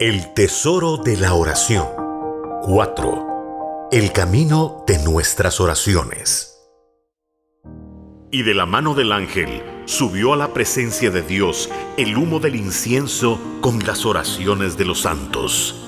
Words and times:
El 0.00 0.32
tesoro 0.32 0.96
de 0.96 1.18
la 1.18 1.34
oración. 1.34 1.86
4. 2.62 3.88
El 3.92 4.12
camino 4.12 4.82
de 4.86 4.98
nuestras 5.00 5.60
oraciones. 5.60 6.58
Y 8.30 8.42
de 8.42 8.54
la 8.54 8.64
mano 8.64 8.94
del 8.94 9.12
ángel 9.12 9.62
subió 9.84 10.32
a 10.32 10.38
la 10.38 10.54
presencia 10.54 11.10
de 11.10 11.20
Dios 11.20 11.68
el 11.98 12.16
humo 12.16 12.40
del 12.40 12.56
incienso 12.56 13.38
con 13.60 13.80
las 13.80 14.06
oraciones 14.06 14.78
de 14.78 14.86
los 14.86 15.02
santos. 15.02 15.78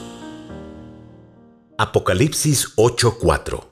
Apocalipsis 1.78 2.74
8:4 2.76 3.64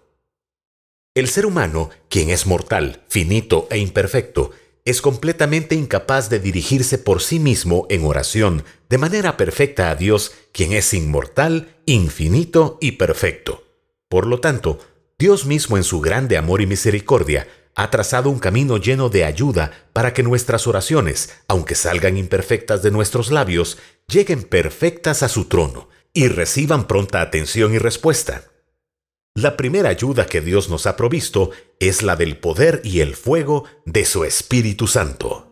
El 1.14 1.28
ser 1.28 1.44
humano, 1.44 1.90
quien 2.08 2.30
es 2.30 2.46
mortal, 2.46 3.04
finito 3.08 3.68
e 3.70 3.76
imperfecto, 3.76 4.52
es 4.84 5.02
completamente 5.02 5.74
incapaz 5.74 6.30
de 6.30 6.38
dirigirse 6.38 6.98
por 6.98 7.22
sí 7.22 7.38
mismo 7.38 7.86
en 7.90 8.04
oración 8.04 8.64
de 8.88 8.98
manera 8.98 9.36
perfecta 9.36 9.90
a 9.90 9.94
Dios, 9.94 10.32
quien 10.52 10.72
es 10.72 10.92
inmortal, 10.94 11.76
infinito 11.86 12.78
y 12.80 12.92
perfecto. 12.92 13.64
Por 14.08 14.26
lo 14.26 14.40
tanto, 14.40 14.78
Dios 15.18 15.46
mismo 15.46 15.76
en 15.76 15.84
su 15.84 16.00
grande 16.00 16.36
amor 16.36 16.60
y 16.60 16.66
misericordia 16.66 17.46
ha 17.74 17.90
trazado 17.90 18.30
un 18.30 18.38
camino 18.38 18.78
lleno 18.78 19.08
de 19.08 19.24
ayuda 19.24 19.70
para 19.92 20.12
que 20.12 20.22
nuestras 20.22 20.66
oraciones, 20.66 21.30
aunque 21.46 21.74
salgan 21.74 22.16
imperfectas 22.16 22.82
de 22.82 22.90
nuestros 22.90 23.30
labios, 23.30 23.78
lleguen 24.08 24.42
perfectas 24.42 25.22
a 25.22 25.28
su 25.28 25.44
trono 25.44 25.88
y 26.12 26.28
reciban 26.28 26.86
pronta 26.86 27.20
atención 27.20 27.74
y 27.74 27.78
respuesta. 27.78 28.49
La 29.36 29.56
primera 29.56 29.90
ayuda 29.90 30.26
que 30.26 30.40
Dios 30.40 30.70
nos 30.70 30.88
ha 30.88 30.96
provisto 30.96 31.50
es 31.78 32.02
la 32.02 32.16
del 32.16 32.36
poder 32.36 32.80
y 32.82 32.98
el 32.98 33.14
fuego 33.14 33.64
de 33.84 34.04
su 34.04 34.24
Espíritu 34.24 34.88
Santo. 34.88 35.46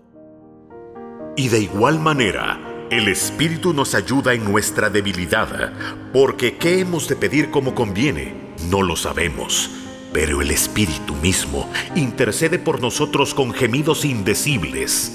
Y 1.37 1.49
de 1.49 1.61
igual 1.61 2.01
manera, 2.01 2.59
el 2.91 3.07
Espíritu 3.07 3.73
nos 3.73 3.95
ayuda 3.95 4.35
en 4.35 4.43
nuestra 4.43 4.91
debilidad, 4.91 5.73
porque 6.13 6.57
¿qué 6.57 6.81
hemos 6.81 7.07
de 7.07 7.15
pedir 7.15 7.53
como 7.53 7.77
conviene? 7.77 8.35
No 8.69 8.83
lo 8.83 8.97
sabemos, 8.97 9.71
pero 10.13 10.43
el 10.43 10.51
Espíritu 10.51 11.15
mismo 11.15 11.71
intercede 11.95 12.59
por 12.59 12.81
nosotros 12.81 13.33
con 13.33 13.53
gemidos 13.53 14.05
indecibles. 14.05 15.13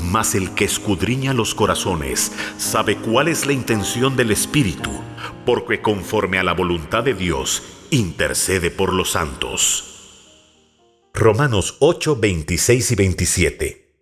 Mas 0.00 0.34
el 0.34 0.52
que 0.52 0.66
escudriña 0.66 1.32
los 1.32 1.54
corazones 1.54 2.30
sabe 2.58 2.98
cuál 2.98 3.28
es 3.28 3.46
la 3.46 3.54
intención 3.54 4.16
del 4.16 4.32
Espíritu, 4.32 4.90
porque 5.46 5.80
conforme 5.80 6.38
a 6.38 6.42
la 6.42 6.52
voluntad 6.52 7.04
de 7.04 7.14
Dios, 7.14 7.62
intercede 7.92 8.70
por 8.70 8.94
los 8.94 9.12
santos. 9.12 9.84
Romanos 11.12 11.76
8, 11.80 12.16
26 12.16 12.90
y 12.90 12.94
27. 12.94 13.94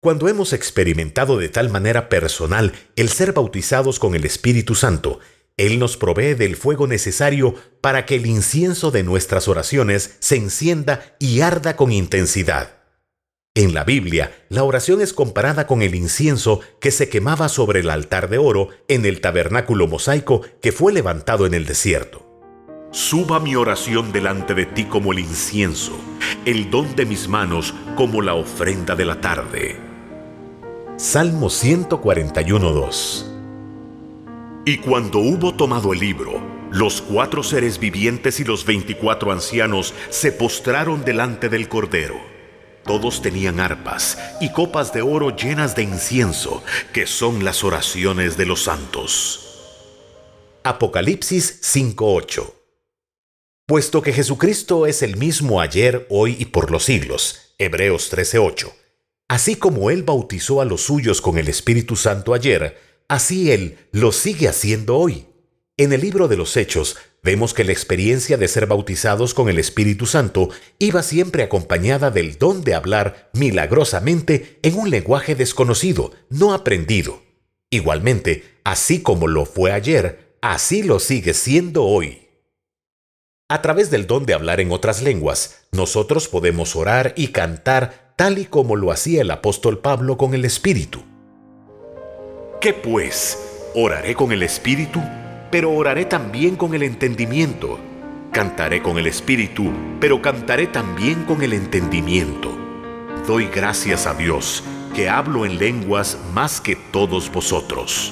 Cuando 0.00 0.28
hemos 0.28 0.52
experimentado 0.52 1.38
de 1.38 1.48
tal 1.48 1.70
manera 1.70 2.10
personal 2.10 2.74
el 2.96 3.08
ser 3.08 3.32
bautizados 3.32 3.98
con 3.98 4.14
el 4.14 4.26
Espíritu 4.26 4.74
Santo, 4.74 5.18
Él 5.56 5.78
nos 5.78 5.96
provee 5.96 6.34
del 6.34 6.56
fuego 6.56 6.86
necesario 6.86 7.54
para 7.80 8.04
que 8.04 8.16
el 8.16 8.26
incienso 8.26 8.90
de 8.90 9.02
nuestras 9.02 9.48
oraciones 9.48 10.16
se 10.18 10.36
encienda 10.36 11.16
y 11.18 11.40
arda 11.40 11.76
con 11.76 11.90
intensidad. 11.90 12.82
En 13.54 13.72
la 13.72 13.84
Biblia, 13.84 14.44
la 14.50 14.62
oración 14.62 15.00
es 15.00 15.14
comparada 15.14 15.66
con 15.66 15.80
el 15.80 15.94
incienso 15.94 16.60
que 16.82 16.90
se 16.90 17.08
quemaba 17.08 17.48
sobre 17.48 17.80
el 17.80 17.88
altar 17.88 18.28
de 18.28 18.36
oro 18.36 18.68
en 18.88 19.06
el 19.06 19.22
tabernáculo 19.22 19.86
mosaico 19.86 20.42
que 20.60 20.70
fue 20.70 20.92
levantado 20.92 21.46
en 21.46 21.54
el 21.54 21.64
desierto. 21.64 22.23
Suba 22.94 23.40
mi 23.40 23.56
oración 23.56 24.12
delante 24.12 24.54
de 24.54 24.66
ti 24.66 24.84
como 24.84 25.12
el 25.12 25.18
incienso, 25.18 25.98
el 26.44 26.70
don 26.70 26.94
de 26.94 27.04
mis 27.04 27.26
manos 27.26 27.74
como 27.96 28.22
la 28.22 28.34
ofrenda 28.34 28.94
de 28.94 29.04
la 29.04 29.20
tarde. 29.20 29.80
Salmo 30.96 31.48
141.2 31.48 33.24
Y 34.64 34.76
cuando 34.78 35.18
hubo 35.18 35.52
tomado 35.54 35.92
el 35.92 35.98
libro, 35.98 36.40
los 36.70 37.02
cuatro 37.02 37.42
seres 37.42 37.80
vivientes 37.80 38.38
y 38.38 38.44
los 38.44 38.64
veinticuatro 38.64 39.32
ancianos 39.32 39.92
se 40.10 40.30
postraron 40.30 41.04
delante 41.04 41.48
del 41.48 41.68
Cordero. 41.68 42.20
Todos 42.84 43.22
tenían 43.22 43.58
arpas 43.58 44.16
y 44.40 44.52
copas 44.52 44.92
de 44.92 45.02
oro 45.02 45.34
llenas 45.34 45.74
de 45.74 45.82
incienso, 45.82 46.62
que 46.92 47.08
son 47.08 47.42
las 47.42 47.64
oraciones 47.64 48.36
de 48.36 48.46
los 48.46 48.62
santos. 48.62 49.40
Apocalipsis 50.62 51.60
5.8 51.60 52.53
Puesto 53.66 54.02
que 54.02 54.12
Jesucristo 54.12 54.84
es 54.84 55.00
el 55.00 55.16
mismo 55.16 55.62
ayer, 55.62 56.06
hoy 56.10 56.36
y 56.38 56.44
por 56.44 56.70
los 56.70 56.84
siglos. 56.84 57.54
Hebreos 57.56 58.10
13:8. 58.10 58.74
Así 59.26 59.56
como 59.56 59.88
Él 59.88 60.02
bautizó 60.02 60.60
a 60.60 60.66
los 60.66 60.82
suyos 60.82 61.22
con 61.22 61.38
el 61.38 61.48
Espíritu 61.48 61.96
Santo 61.96 62.34
ayer, 62.34 62.76
así 63.08 63.52
Él 63.52 63.78
lo 63.90 64.12
sigue 64.12 64.48
haciendo 64.48 64.98
hoy. 64.98 65.28
En 65.78 65.94
el 65.94 66.02
libro 66.02 66.28
de 66.28 66.36
los 66.36 66.58
Hechos 66.58 66.98
vemos 67.22 67.54
que 67.54 67.64
la 67.64 67.72
experiencia 67.72 68.36
de 68.36 68.48
ser 68.48 68.66
bautizados 68.66 69.32
con 69.32 69.48
el 69.48 69.58
Espíritu 69.58 70.04
Santo 70.04 70.50
iba 70.78 71.02
siempre 71.02 71.42
acompañada 71.42 72.10
del 72.10 72.36
don 72.36 72.64
de 72.64 72.74
hablar 72.74 73.30
milagrosamente 73.32 74.58
en 74.60 74.74
un 74.74 74.90
lenguaje 74.90 75.36
desconocido, 75.36 76.12
no 76.28 76.52
aprendido. 76.52 77.22
Igualmente, 77.70 78.44
así 78.62 79.00
como 79.00 79.26
lo 79.26 79.46
fue 79.46 79.72
ayer, 79.72 80.36
así 80.42 80.82
lo 80.82 81.00
sigue 81.00 81.32
siendo 81.32 81.84
hoy. 81.84 82.23
A 83.50 83.60
través 83.60 83.90
del 83.90 84.06
don 84.06 84.24
de 84.24 84.32
hablar 84.32 84.58
en 84.60 84.72
otras 84.72 85.02
lenguas, 85.02 85.66
nosotros 85.70 86.28
podemos 86.28 86.74
orar 86.76 87.12
y 87.14 87.28
cantar 87.28 88.14
tal 88.16 88.38
y 88.38 88.46
como 88.46 88.74
lo 88.74 88.90
hacía 88.90 89.20
el 89.20 89.30
apóstol 89.30 89.80
Pablo 89.80 90.16
con 90.16 90.32
el 90.32 90.46
Espíritu. 90.46 91.02
¿Qué 92.62 92.72
pues? 92.72 93.38
Oraré 93.74 94.14
con 94.14 94.32
el 94.32 94.42
Espíritu, 94.42 95.02
pero 95.50 95.72
oraré 95.72 96.06
también 96.06 96.56
con 96.56 96.74
el 96.74 96.82
entendimiento. 96.82 97.78
Cantaré 98.32 98.82
con 98.82 98.96
el 98.96 99.06
Espíritu, 99.06 99.70
pero 100.00 100.22
cantaré 100.22 100.66
también 100.66 101.24
con 101.24 101.42
el 101.42 101.52
entendimiento. 101.52 102.50
Doy 103.26 103.48
gracias 103.48 104.06
a 104.06 104.14
Dios, 104.14 104.64
que 104.96 105.10
hablo 105.10 105.44
en 105.44 105.58
lenguas 105.58 106.16
más 106.32 106.62
que 106.62 106.76
todos 106.76 107.30
vosotros. 107.30 108.10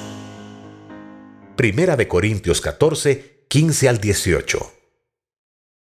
Primera 1.56 1.96
de 1.96 2.06
Corintios 2.06 2.60
14, 2.60 3.46
15 3.48 3.88
al 3.88 3.98
18. 3.98 4.81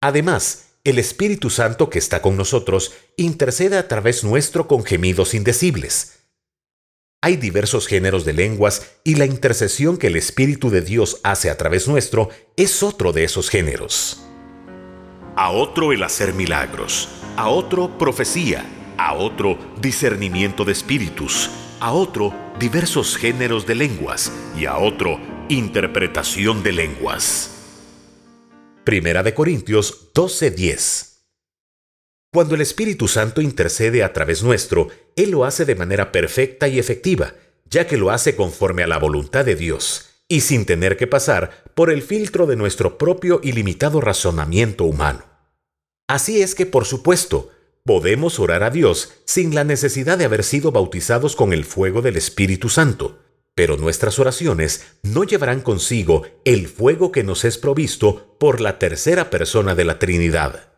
Además, 0.01 0.71
el 0.83 0.99
Espíritu 0.99 1.51
Santo 1.51 1.91
que 1.91 1.99
está 1.99 2.23
con 2.23 2.37
nosotros 2.37 2.93
intercede 3.17 3.77
a 3.77 3.87
través 3.87 4.25
nuestro 4.25 4.67
con 4.67 4.83
gemidos 4.83 5.35
indecibles. 5.35 6.21
Hay 7.23 7.37
diversos 7.37 7.87
géneros 7.87 8.25
de 8.25 8.33
lenguas 8.33 8.93
y 9.05 9.17
la 9.17 9.27
intercesión 9.27 9.99
que 9.99 10.07
el 10.07 10.17
Espíritu 10.17 10.71
de 10.71 10.81
Dios 10.81 11.21
hace 11.23 11.51
a 11.51 11.59
través 11.59 11.87
nuestro 11.87 12.31
es 12.57 12.83
otro 12.83 13.13
de 13.13 13.25
esos 13.25 13.51
géneros. 13.51 14.23
A 15.37 15.51
otro 15.51 15.93
el 15.93 16.03
hacer 16.03 16.33
milagros, 16.33 17.11
a 17.37 17.51
otro 17.51 17.99
profecía, 17.99 18.65
a 18.97 19.13
otro 19.13 19.59
discernimiento 19.83 20.65
de 20.65 20.73
espíritus, 20.73 21.51
a 21.79 21.93
otro 21.93 22.35
diversos 22.59 23.19
géneros 23.19 23.67
de 23.67 23.75
lenguas 23.75 24.33
y 24.59 24.65
a 24.65 24.79
otro 24.79 25.21
interpretación 25.51 26.63
de 26.63 26.73
lenguas. 26.73 27.60
Primera 28.91 29.23
de 29.23 29.35
Corintios 29.35 30.11
12:10. 30.15 31.23
Cuando 32.33 32.57
el 32.57 32.61
Espíritu 32.61 33.07
Santo 33.07 33.41
intercede 33.41 34.03
a 34.03 34.13
través 34.13 34.43
nuestro, 34.43 34.89
Él 35.15 35.31
lo 35.31 35.45
hace 35.45 35.65
de 35.65 35.77
manera 35.77 36.11
perfecta 36.11 36.67
y 36.67 36.81
efectiva, 36.81 37.35
ya 37.67 37.87
que 37.87 37.97
lo 37.97 38.11
hace 38.11 38.35
conforme 38.35 38.83
a 38.83 38.89
la 38.89 38.99
voluntad 38.99 39.45
de 39.45 39.55
Dios, 39.55 40.25
y 40.27 40.41
sin 40.41 40.67
tener 40.67 40.97
que 40.97 41.07
pasar 41.07 41.63
por 41.77 41.93
el 41.93 42.03
filtro 42.03 42.47
de 42.47 42.57
nuestro 42.57 42.99
propio 42.99 43.41
y 43.45 43.53
limitado 43.53 44.01
razonamiento 44.01 44.83
humano. 44.83 45.23
Así 46.09 46.43
es 46.43 46.57
que, 46.57 46.67
por 46.67 46.85
supuesto, 46.85 47.53
podemos 47.85 48.41
orar 48.41 48.65
a 48.65 48.71
Dios 48.71 49.13
sin 49.25 49.55
la 49.55 49.63
necesidad 49.63 50.19
de 50.19 50.25
haber 50.25 50.43
sido 50.43 50.73
bautizados 50.73 51.37
con 51.37 51.53
el 51.53 51.65
fuego 51.65 52.03
del 52.03 52.17
Espíritu 52.17 52.69
Santo, 52.69 53.20
pero 53.61 53.77
nuestras 53.77 54.19
oraciones 54.19 54.87
no 55.03 55.23
llevarán 55.23 55.61
consigo 55.61 56.23
el 56.47 56.67
fuego 56.67 57.13
que 57.13 57.23
nos 57.23 57.45
es 57.45 57.59
provisto 57.59 58.39
por 58.41 58.63
la 58.63 58.79
tercera 58.79 59.29
persona 59.29 59.75
de 59.75 59.85
la 59.85 59.99
Trinidad. 59.99 60.73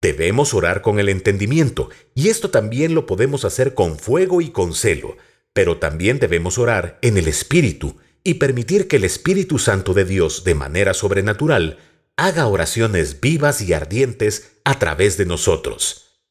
Debemos 0.00 0.54
orar 0.54 0.80
con 0.80 0.98
el 1.00 1.10
entendimiento, 1.10 1.90
y 2.14 2.30
esto 2.30 2.48
también 2.48 2.94
lo 2.94 3.04
podemos 3.04 3.44
hacer 3.44 3.74
con 3.74 3.98
fuego 3.98 4.40
y 4.40 4.48
con 4.52 4.72
celo, 4.72 5.18
pero 5.52 5.76
también 5.76 6.18
debemos 6.18 6.56
orar 6.56 6.98
en 7.02 7.18
el 7.18 7.28
Espíritu 7.28 7.98
y 8.24 8.34
permitir 8.36 8.88
que 8.88 8.96
el 8.96 9.04
Espíritu 9.04 9.58
Santo 9.58 9.92
de 9.92 10.06
Dios, 10.06 10.44
de 10.44 10.54
manera 10.54 10.94
sobrenatural, 10.94 11.76
haga 12.16 12.46
oraciones 12.46 13.20
vivas 13.20 13.60
y 13.60 13.74
ardientes 13.74 14.52
a 14.64 14.78
través 14.78 15.18
de 15.18 15.26
nosotros. 15.26 16.22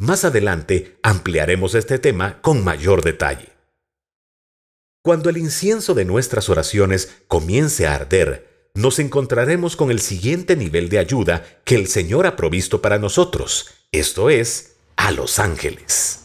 Más 0.00 0.24
adelante 0.24 0.98
ampliaremos 1.04 1.76
este 1.76 2.00
tema 2.00 2.42
con 2.42 2.64
mayor 2.64 3.04
detalle. 3.04 3.51
Cuando 5.04 5.30
el 5.30 5.36
incienso 5.36 5.94
de 5.94 6.04
nuestras 6.04 6.48
oraciones 6.48 7.22
comience 7.26 7.88
a 7.88 7.94
arder, 7.96 8.68
nos 8.74 9.00
encontraremos 9.00 9.74
con 9.74 9.90
el 9.90 9.98
siguiente 9.98 10.54
nivel 10.54 10.88
de 10.88 11.00
ayuda 11.00 11.42
que 11.64 11.74
el 11.74 11.88
Señor 11.88 12.24
ha 12.24 12.36
provisto 12.36 12.80
para 12.80 13.00
nosotros, 13.00 13.68
esto 13.90 14.30
es, 14.30 14.76
a 14.94 15.10
los 15.10 15.40
ángeles. 15.40 16.20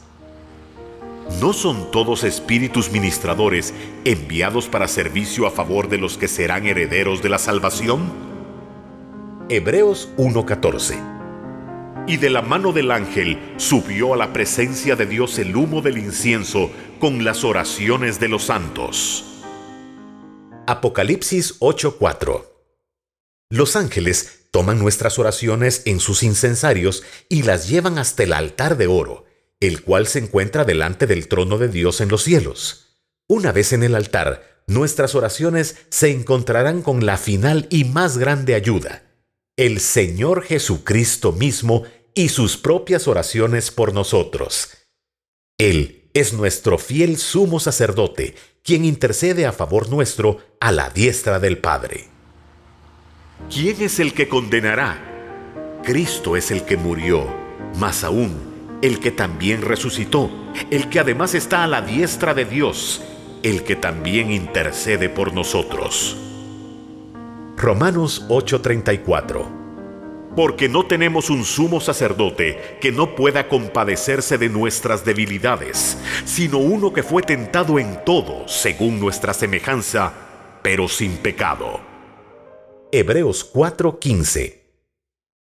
¿no 1.42 1.54
son 1.54 1.92
todos 1.92 2.24
espíritus 2.24 2.92
ministradores 2.92 3.74
enviados 4.06 4.68
para 4.68 4.88
servicio 4.88 5.46
a 5.46 5.52
favor 5.52 5.90
de 5.90 5.98
los 5.98 6.18
que 6.18 6.28
serán 6.28 6.66
herederos 6.66 7.22
de 7.22 7.30
la 7.30 7.38
salvación? 7.38 8.12
Hebreos 9.50 10.10
1:14 10.18 11.18
y 12.08 12.16
de 12.16 12.30
la 12.30 12.42
mano 12.42 12.72
del 12.72 12.92
ángel 12.92 13.38
subió 13.58 14.14
a 14.14 14.18
la 14.18 14.32
presencia 14.32 14.96
de 14.96 15.06
Dios 15.06 15.38
el 15.40 15.56
humo 15.56 15.82
del 15.82 15.98
incienso 15.98 16.72
con 17.00 17.24
las 17.24 17.44
oraciones 17.44 18.20
de 18.20 18.28
los 18.28 18.46
santos. 18.46 19.24
Apocalipsis 20.66 21.60
8:4 21.60 22.46
Los 23.50 23.76
ángeles 23.76 24.48
toman 24.52 24.80
nuestras 24.80 25.20
oraciones 25.20 25.84
en 25.86 26.00
sus 26.00 26.24
incensarios 26.24 27.04
y 27.30 27.44
las 27.44 27.70
llevan 27.70 27.98
hasta 28.00 28.24
el 28.24 28.34
altar 28.34 28.78
de 28.78 28.88
oro, 28.88 29.26
el 29.60 29.84
cual 29.84 30.08
se 30.08 30.20
encuentra 30.20 30.66
delante 30.66 31.08
del 31.08 31.28
trono 31.28 31.58
de 31.58 31.68
Dios 31.68 32.02
en 32.02 32.10
los 32.10 32.24
cielos. 32.24 33.00
Una 33.28 33.52
vez 33.52 33.74
en 33.74 33.84
el 33.84 33.96
altar, 33.96 34.64
nuestras 34.68 35.16
oraciones 35.16 35.76
se 35.90 36.12
encontrarán 36.12 36.82
con 36.82 37.06
la 37.06 37.18
final 37.18 37.68
y 37.70 37.86
más 37.86 38.18
grande 38.18 38.56
ayuda. 38.56 39.04
El 39.56 39.80
Señor 39.80 40.44
Jesucristo 40.44 41.32
mismo 41.32 41.84
y 42.14 42.30
sus 42.30 42.58
propias 42.58 43.08
oraciones 43.08 43.72
por 43.72 43.94
nosotros. 43.94 44.70
Él 45.58 46.06
es 46.19 46.34
nuestro 46.34 46.80
fiel 46.80 47.18
sumo 47.18 47.60
sacerdote, 47.60 48.34
quien 48.64 48.86
intercede 48.86 49.46
a 49.46 49.52
favor 49.52 49.90
nuestro 49.90 50.40
a 50.60 50.72
la 50.72 50.90
diestra 50.90 51.40
del 51.40 51.60
Padre. 51.60 52.08
¿Quién 53.54 53.81
es 53.81 54.00
el 54.00 54.14
que 54.16 54.28
condenará? 54.28 55.80
Cristo 55.84 56.36
es 56.36 56.50
el 56.50 56.64
que 56.64 56.75
murió, 56.75 57.28
más 57.75 58.04
aún, 58.04 58.80
el 58.81 59.00
que 59.00 59.12
también 59.12 59.62
resucitó, 59.62 60.31
el 60.72 60.90
que 60.90 61.00
además 61.00 61.36
está 61.36 61.64
a 61.64 61.68
la 61.68 61.81
diestra 61.81 62.34
de 62.34 62.46
Dios, 62.46 63.04
el 63.44 63.64
que 63.64 63.75
también 63.75 64.31
intercede 64.31 65.10
por 65.10 65.34
nosotros. 65.34 66.18
Romanos 67.58 68.25
8:34 68.28 69.56
porque 70.38 70.69
no 70.69 70.86
tenemos 70.86 71.31
un 71.31 71.44
sumo 71.44 71.81
sacerdote 71.81 72.78
que 72.80 72.92
no 72.92 73.16
pueda 73.16 73.50
compadecerse 73.50 74.38
de 74.38 74.50
nuestras 74.50 75.04
debilidades, 75.04 75.98
sino 76.25 76.60
uno 76.60 76.94
que 76.94 77.01
fue 77.01 77.24
tentado 77.24 77.80
en 77.80 78.06
todo 78.06 78.48
según 78.48 79.00
nuestra 79.00 79.34
semejanza, 79.34 80.13
pero 80.62 80.88
sin 80.89 81.18
pecado. 81.18 81.81
Hebreos 82.92 83.51
4:15 83.51 84.62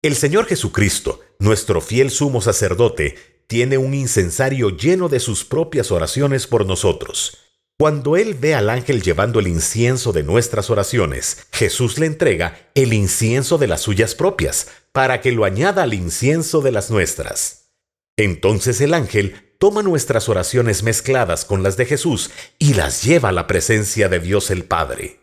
El 0.02 0.16
Señor 0.16 0.46
Jesucristo, 0.46 1.20
nuestro 1.38 1.80
fiel 1.80 2.10
sumo 2.10 2.40
sacerdote, 2.40 3.14
tiene 3.46 3.78
un 3.78 3.94
incensario 3.94 4.70
lleno 4.70 5.08
de 5.08 5.20
sus 5.20 5.44
propias 5.44 5.92
oraciones 5.92 6.48
por 6.48 6.66
nosotros. 6.66 7.38
Cuando 7.80 8.18
Él 8.18 8.34
ve 8.34 8.54
al 8.54 8.68
ángel 8.68 9.00
llevando 9.00 9.40
el 9.40 9.46
incienso 9.46 10.12
de 10.12 10.22
nuestras 10.22 10.68
oraciones, 10.68 11.46
Jesús 11.50 11.96
le 11.98 12.04
entrega 12.04 12.68
el 12.74 12.92
incienso 12.92 13.56
de 13.56 13.68
las 13.68 13.80
suyas 13.80 14.14
propias, 14.14 14.68
para 14.92 15.20
que 15.20 15.32
lo 15.32 15.44
añada 15.44 15.84
al 15.84 15.94
incienso 15.94 16.60
de 16.60 16.72
las 16.72 16.90
nuestras. 16.90 17.72
Entonces 18.16 18.80
el 18.80 18.94
ángel 18.94 19.54
toma 19.58 19.82
nuestras 19.82 20.28
oraciones 20.28 20.82
mezcladas 20.82 21.44
con 21.44 21.62
las 21.62 21.76
de 21.76 21.86
Jesús 21.86 22.30
y 22.58 22.74
las 22.74 23.02
lleva 23.02 23.28
a 23.28 23.32
la 23.32 23.46
presencia 23.46 24.08
de 24.08 24.20
Dios 24.20 24.50
el 24.50 24.64
Padre. 24.64 25.20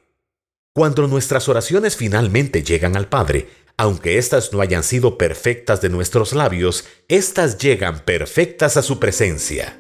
Cuando 0.74 1.08
nuestras 1.08 1.50
oraciones 1.50 1.96
finalmente 1.96 2.64
llegan 2.64 2.96
al 2.96 3.08
Padre, 3.08 3.50
aunque 3.78 4.18
éstas 4.18 4.54
no 4.54 4.62
hayan 4.62 4.84
sido 4.84 5.18
perfectas 5.18 5.82
de 5.82 5.90
nuestros 5.90 6.34
labios, 6.34 6.86
éstas 7.08 7.58
llegan 7.58 8.00
perfectas 8.06 8.78
a 8.78 8.82
su 8.82 9.00
presencia. 9.00 9.80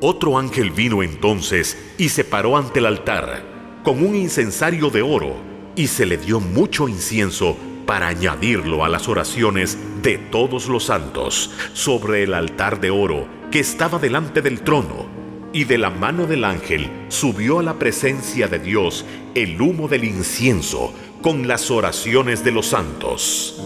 Otro 0.00 0.38
ángel 0.38 0.70
vino 0.70 1.02
entonces 1.02 1.76
y 1.98 2.10
se 2.10 2.24
paró 2.24 2.56
ante 2.56 2.78
el 2.78 2.86
altar 2.86 3.80
con 3.84 4.04
un 4.04 4.14
incensario 4.14 4.90
de 4.90 5.02
oro 5.02 5.36
y 5.74 5.88
se 5.88 6.06
le 6.06 6.16
dio 6.16 6.40
mucho 6.40 6.88
incienso 6.88 7.56
para 7.88 8.08
añadirlo 8.08 8.84
a 8.84 8.90
las 8.90 9.08
oraciones 9.08 9.78
de 10.02 10.18
todos 10.18 10.68
los 10.68 10.84
santos 10.84 11.50
sobre 11.72 12.22
el 12.22 12.34
altar 12.34 12.80
de 12.80 12.90
oro 12.90 13.26
que 13.50 13.60
estaba 13.60 13.98
delante 13.98 14.42
del 14.42 14.60
trono. 14.60 15.06
Y 15.54 15.64
de 15.64 15.78
la 15.78 15.88
mano 15.88 16.26
del 16.26 16.44
ángel 16.44 16.90
subió 17.08 17.60
a 17.60 17.62
la 17.62 17.78
presencia 17.78 18.46
de 18.46 18.58
Dios 18.58 19.06
el 19.34 19.58
humo 19.62 19.88
del 19.88 20.04
incienso 20.04 20.92
con 21.22 21.48
las 21.48 21.70
oraciones 21.70 22.44
de 22.44 22.52
los 22.52 22.66
santos. 22.66 23.58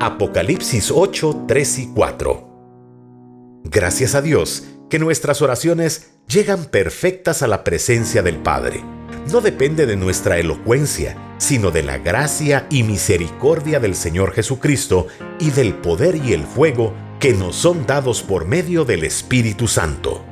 Apocalipsis 0.00 0.92
8, 0.94 1.46
3 1.48 1.78
y 1.80 1.86
4 1.92 2.52
Gracias 3.64 4.14
a 4.14 4.22
Dios, 4.22 4.68
que 4.88 5.00
nuestras 5.00 5.42
oraciones 5.42 6.12
llegan 6.28 6.66
perfectas 6.66 7.42
a 7.42 7.48
la 7.48 7.64
presencia 7.64 8.22
del 8.22 8.36
Padre. 8.36 9.01
No 9.30 9.40
depende 9.40 9.86
de 9.86 9.96
nuestra 9.96 10.38
elocuencia, 10.38 11.16
sino 11.38 11.70
de 11.70 11.82
la 11.82 11.98
gracia 11.98 12.66
y 12.70 12.82
misericordia 12.82 13.78
del 13.78 13.94
Señor 13.94 14.32
Jesucristo 14.32 15.06
y 15.38 15.50
del 15.50 15.74
poder 15.74 16.16
y 16.16 16.32
el 16.32 16.42
fuego 16.42 16.92
que 17.20 17.32
nos 17.32 17.54
son 17.54 17.86
dados 17.86 18.22
por 18.22 18.46
medio 18.46 18.84
del 18.84 19.04
Espíritu 19.04 19.68
Santo. 19.68 20.31